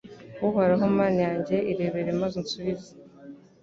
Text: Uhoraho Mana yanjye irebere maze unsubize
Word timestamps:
Uhoraho 0.47 0.85
Mana 0.97 1.19
yanjye 1.27 1.55
irebere 1.71 2.09
maze 2.19 2.35
unsubize 2.41 2.91